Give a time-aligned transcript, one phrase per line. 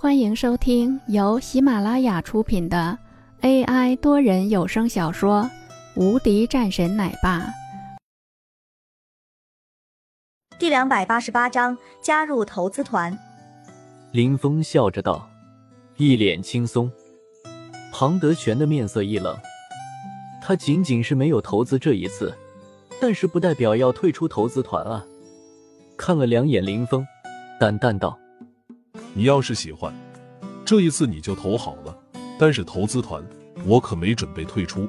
[0.00, 2.96] 欢迎收听由喜马拉雅出品的
[3.40, 5.42] AI 多人有声小说
[6.00, 7.40] 《无敌战神奶爸》
[10.56, 13.18] 第两百八十八章：加入投资团。
[14.12, 15.28] 林峰笑着道，
[15.96, 16.88] 一脸轻松。
[17.92, 19.36] 庞德全的面色一冷，
[20.40, 22.32] 他仅仅是没有投资这一次，
[23.00, 25.04] 但是不代表要退出投资团啊。
[25.96, 27.04] 看了两眼林峰，
[27.58, 28.16] 淡淡道。
[29.14, 29.92] 你要是喜欢，
[30.64, 31.96] 这一次你就投好了。
[32.38, 33.24] 但是投资团，
[33.66, 34.88] 我可没准备退出。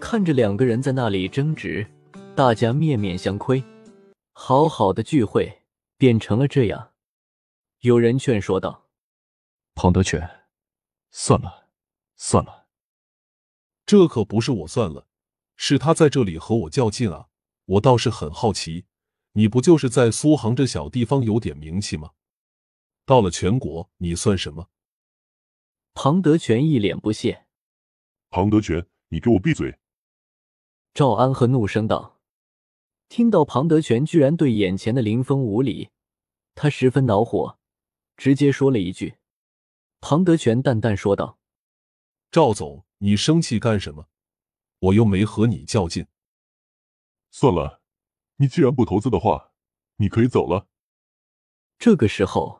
[0.00, 1.84] 看着两个人在那里争执，
[2.36, 3.62] 大家面面相窥，
[4.32, 5.62] 好好的聚会
[5.98, 6.90] 变成了这样。
[7.80, 8.86] 有人劝说道
[9.74, 10.28] ：“庞德全，
[11.10, 11.66] 算了，
[12.16, 12.66] 算了。
[13.84, 15.08] 这可不是我算了，
[15.56, 17.26] 是他在这里和我较劲啊！
[17.64, 18.84] 我倒是很好奇，
[19.32, 22.10] 你不就是在苏杭这小地方有点名气吗？”
[23.10, 24.70] 到了全国，你算什么？
[25.94, 27.44] 庞德全一脸不屑。
[28.28, 29.80] 庞德全，你给我闭嘴！
[30.94, 32.20] 赵安和怒声道。
[33.08, 35.90] 听到庞德全居然对眼前的林峰无礼，
[36.54, 37.58] 他十分恼火，
[38.16, 39.16] 直接说了一句。
[40.00, 41.40] 庞德全淡淡说道
[42.30, 44.06] ：“赵总，你生气干什么？
[44.78, 46.06] 我又没和你较劲。
[47.32, 47.82] 算了，
[48.36, 49.50] 你既然不投资的话，
[49.96, 50.68] 你可以走了。”
[51.76, 52.59] 这个时候。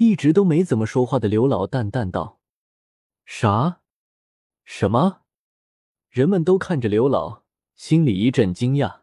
[0.00, 2.40] 一直都没怎么说话的刘老淡淡道
[3.26, 3.82] ：“啥？
[4.64, 5.24] 什么？”
[6.08, 7.42] 人们都看着刘老，
[7.74, 9.02] 心里一阵惊讶。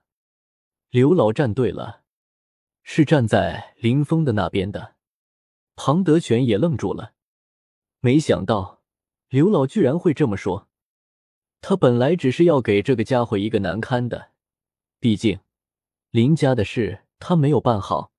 [0.89, 2.01] 刘老站对了，
[2.81, 4.95] 是站在林峰的那边的。
[5.75, 7.13] 庞德全也愣住了，
[7.99, 8.81] 没想到
[9.29, 10.67] 刘老居然会这么说。
[11.61, 14.31] 他本来只是要给这个家伙一个难堪的，
[14.99, 15.39] 毕竟
[16.09, 18.11] 林家的事他没有办好。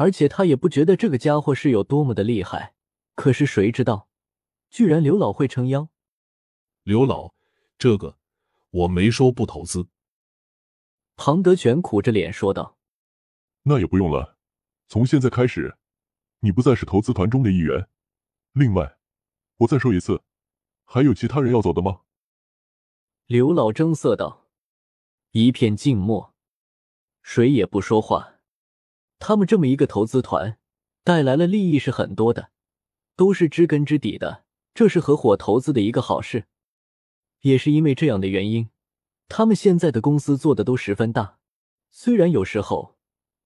[0.00, 2.72] 而且他也不觉得这个家伙是有多么的厉害，
[3.16, 4.08] 可是谁知道，
[4.70, 5.88] 居然刘老会撑腰。
[6.84, 7.34] 刘老，
[7.76, 8.16] 这个
[8.70, 9.88] 我没说不投资。
[11.16, 12.78] 庞德全苦着脸说道
[13.64, 14.38] ：“那也不用了，
[14.86, 15.76] 从现在开始，
[16.38, 17.88] 你不再是投资团中的一员。
[18.52, 18.98] 另外，
[19.56, 20.22] 我再说一次，
[20.84, 22.02] 还有其他人要走的吗？”
[23.26, 24.46] 刘老正色道。
[25.32, 26.34] 一片静默，
[27.20, 28.37] 谁也不说话。
[29.18, 30.58] 他们这么一个投资团，
[31.04, 32.50] 带来了利益是很多的，
[33.16, 36.46] 都是知根知底的，这是合伙投资的一个好事。
[37.40, 38.70] 也是因为这样的原因，
[39.28, 41.38] 他们现在的公司做的都十分大。
[41.90, 42.96] 虽然有时候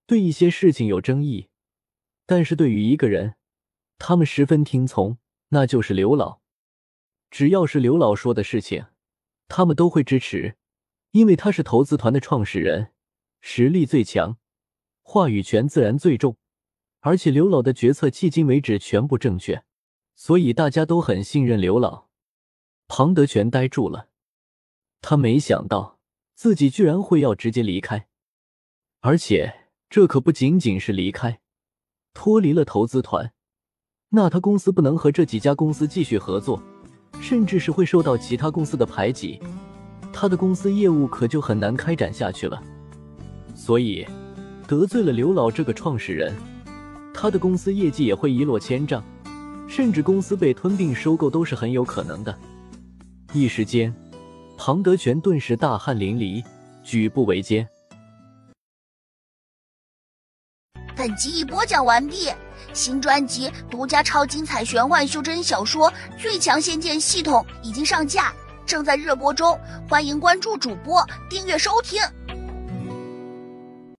[0.07, 1.49] 对一些事情有争议，
[2.27, 3.37] 但是对于一个人，
[3.99, 5.19] 他们十分听从，
[5.49, 6.41] 那就是刘老。
[7.31, 8.87] 只要是刘老说的事情，
[9.49, 10.57] 他们都会支持，
[11.13, 12.93] 因为他是投资团的创始人，
[13.41, 14.39] 实力最强。
[15.03, 16.37] 话语权自然最重，
[17.01, 19.63] 而且刘老的决策迄今为止全部正确，
[20.15, 22.07] 所以大家都很信任刘老。
[22.89, 24.09] 庞德全呆住了，
[25.01, 25.99] 他没想到
[26.35, 28.07] 自己居然会要直接离开，
[29.01, 31.41] 而且这可不仅仅是离开，
[32.15, 33.33] 脱离了投资团，
[34.11, 36.63] 那他公司不能和这几家公司继续合作，
[37.21, 39.41] 甚至是会受到其他公司的排挤，
[40.13, 42.63] 他的公司业务可就很难开展下去了。
[43.55, 44.07] 所以。
[44.73, 46.35] 得罪了刘老这个创始人，
[47.13, 49.05] 他的公司业绩也会一落千丈，
[49.69, 52.35] 甚至公司被吞并收购都是很有可能的。
[53.35, 53.95] 一时间，
[54.57, 56.43] 庞德全顿时大汗淋漓，
[56.83, 57.69] 举步维艰。
[60.97, 62.31] 本集已播讲完毕，
[62.73, 68.33] 新专辑独家超精彩玄幻修真小说《最强仙剑系统》已经上架，
[68.65, 72.01] 正在热播中，欢迎关注主播，订阅收听。